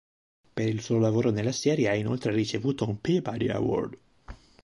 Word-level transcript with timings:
Per 0.55 0.67
il 0.67 0.81
suo 0.81 0.97
lavoro 0.97 1.29
nella 1.29 1.51
serie 1.51 1.87
ha 1.87 1.93
inoltre 1.93 2.31
ricevuto 2.31 2.89
un 2.89 2.99
Peabody 2.99 3.49
Award. 3.49 3.97